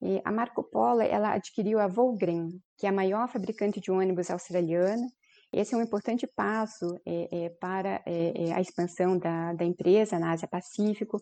[0.01, 4.29] E a Marco Polo ela adquiriu a Volgren, que é a maior fabricante de ônibus
[4.29, 5.07] australiana.
[5.51, 10.19] Esse é um importante passo é, é, para é, é a expansão da, da, empresa
[10.19, 11.17] na Ásia Pacífico.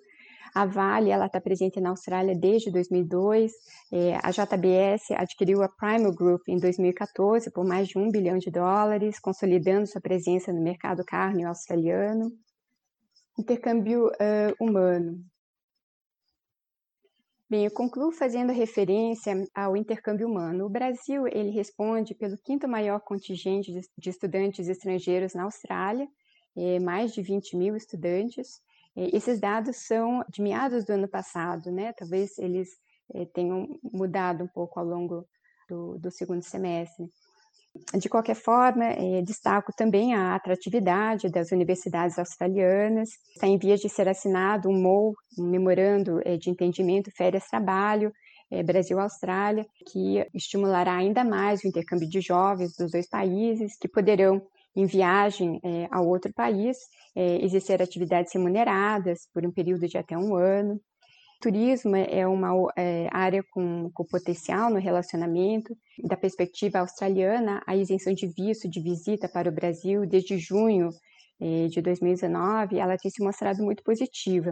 [0.55, 3.51] A Vale ela está presente na Austrália desde 2002.
[3.91, 8.49] É, a JBS adquiriu a Primal Group em 2014 por mais de um bilhão de
[8.49, 12.31] dólares, consolidando sua presença no mercado carne australiano.
[13.37, 15.23] Intercâmbio uh, humano.
[17.53, 20.65] Bem, eu concluo fazendo referência ao intercâmbio humano.
[20.65, 26.07] O Brasil ele responde pelo quinto maior contingente de estudantes estrangeiros na Austrália,
[26.57, 28.59] é, mais de 20 mil estudantes.
[28.95, 31.93] É, esses dados são de meados do ano passado, né?
[31.93, 32.69] Talvez eles
[33.13, 35.23] é, tenham mudado um pouco ao longo
[35.69, 37.05] do, do segundo semestre.
[37.99, 43.09] De qualquer forma, é, destaco também a atratividade das universidades australianas.
[43.33, 48.11] Está em vias de ser assinado um MOU, um Memorando é, de Entendimento Férias-Trabalho,
[48.51, 54.39] é, Brasil-Austrália, que estimulará ainda mais o intercâmbio de jovens dos dois países, que poderão,
[54.75, 56.77] em viagem é, a outro país,
[57.15, 60.79] exercer atividades remuneradas por um período de até um ano
[61.43, 65.77] turismo é uma é, área com, com, potencial no relacionamento.
[66.01, 70.89] Da perspectiva australiana, a isenção de visto de visita para o Brasil desde junho
[71.41, 74.51] é, de 2019, ela tem se mostrado muito positiva.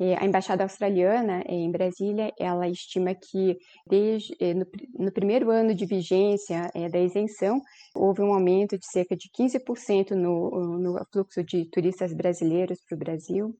[0.00, 4.66] É, a embaixada australiana é, em Brasília, ela estima que desde no,
[5.04, 7.60] no primeiro ano de vigência da isenção
[7.94, 12.98] houve um aumento de cerca de 15% no, no fluxo de turistas brasileiros para o
[12.98, 13.54] Brasil.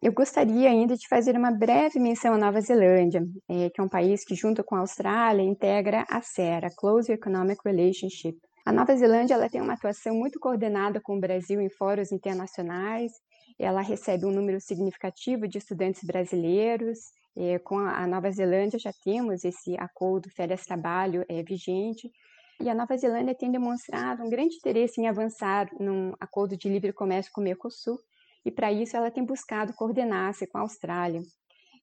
[0.00, 3.88] Eu gostaria ainda de fazer uma breve menção à Nova Zelândia, é, que é um
[3.88, 8.38] país que, junto com a Austrália, integra a CERA, Close Economic Relationship.
[8.64, 13.10] A Nova Zelândia ela tem uma atuação muito coordenada com o Brasil em fóruns internacionais,
[13.58, 16.98] ela recebe um número significativo de estudantes brasileiros.
[17.36, 22.08] É, com a Nova Zelândia já temos esse acordo férias-trabalho é, vigente,
[22.60, 26.92] e a Nova Zelândia tem demonstrado um grande interesse em avançar num acordo de livre
[26.92, 27.98] comércio com o Mercosul,
[28.48, 31.20] e para isso ela tem buscado coordenar-se com a Austrália.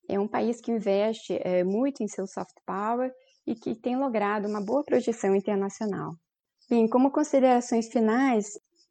[0.08, 3.10] É um país que investe é, muito em seu soft power
[3.46, 6.14] e que tem logrado uma boa projeção internacional.
[6.68, 8.46] Bem, como considerações finais,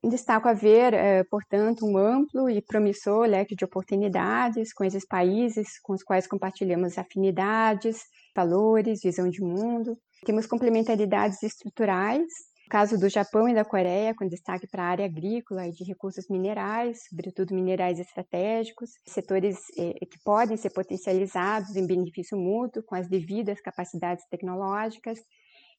[0.07, 5.93] Destaco haver, eh, portanto, um amplo e promissor leque de oportunidades com esses países com
[5.93, 8.01] os quais compartilhamos afinidades,
[8.35, 9.97] valores, visão de mundo.
[10.23, 12.21] Temos complementaridades estruturais,
[12.65, 15.83] no caso do Japão e da Coreia, com destaque para a área agrícola e de
[15.83, 22.95] recursos minerais, sobretudo minerais estratégicos, setores eh, que podem ser potencializados em benefício mútuo com
[22.95, 25.19] as devidas capacidades tecnológicas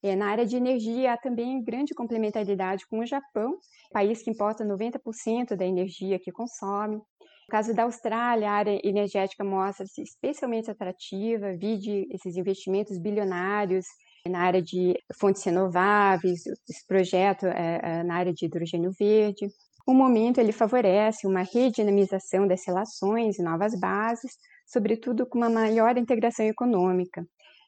[0.03, 3.59] é, na área de energia, há também grande complementaridade com o Japão,
[3.91, 6.97] país que importa 90% da energia que consome.
[6.97, 13.87] No caso da Austrália, a área energética mostra-se especialmente atrativa, vide esses investimentos bilionários
[14.29, 19.49] na área de fontes renováveis, esse projeto é, é, na área de hidrogênio verde.
[19.87, 24.33] O momento ele favorece uma redinamização das relações e novas bases,
[24.67, 27.25] sobretudo com uma maior integração econômica.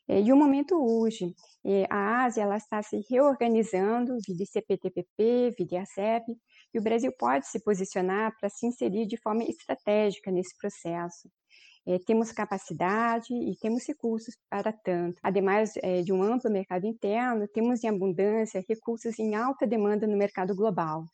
[0.08, 1.34] É, e o momento urge.
[1.64, 6.24] É, a Ásia ela está se reorganizando, via CPTPP, via ACEP,
[6.72, 11.28] e o Brasil pode se posicionar para se inserir de forma estratégica nesse processo.
[11.88, 15.18] É, temos capacidade e temos recursos para tanto.
[15.22, 20.14] Ademais é, de um amplo mercado interno, temos em abundância recursos em alta demanda no
[20.14, 21.06] mercado global,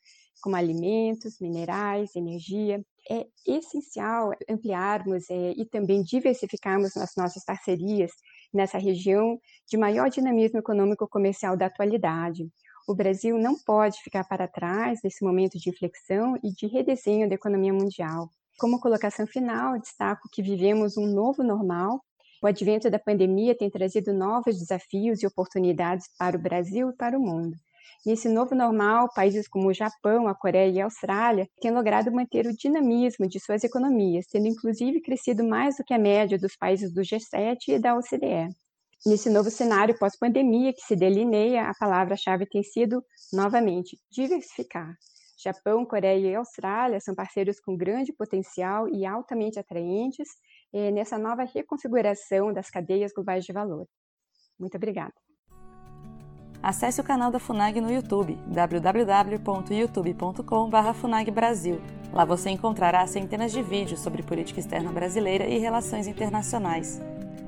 [0.42, 2.84] como alimentos, minerais, energia.
[3.08, 8.10] É essencial ampliarmos é, e também diversificarmos as nossas parcerias
[8.52, 12.48] nessa região de maior dinamismo econômico-comercial da atualidade.
[12.88, 17.36] O Brasil não pode ficar para trás nesse momento de inflexão e de redesenho da
[17.36, 18.28] economia mundial.
[18.58, 22.00] Como colocação final, destaco que vivemos um novo normal.
[22.42, 27.18] O advento da pandemia tem trazido novos desafios e oportunidades para o Brasil e para
[27.18, 27.56] o mundo.
[28.06, 32.46] Nesse novo normal, países como o Japão, a Coreia e a Austrália têm logrado manter
[32.46, 36.92] o dinamismo de suas economias, tendo inclusive crescido mais do que a média dos países
[36.92, 38.54] do G7 e da OCDE.
[39.04, 43.02] Nesse novo cenário pós-pandemia que se delineia, a palavra-chave tem sido,
[43.32, 44.94] novamente, diversificar.
[45.44, 50.28] Japão, Coreia e Austrália são parceiros com grande potencial e altamente atraentes
[50.72, 53.86] eh, nessa nova reconfiguração das cadeias globais de valor.
[54.58, 55.12] Muito obrigada.
[56.62, 61.30] Acesse o canal da FUNAG no YouTube, www.youtube.com.br FUNAG
[62.10, 66.98] Lá você encontrará centenas de vídeos sobre política externa brasileira e relações internacionais.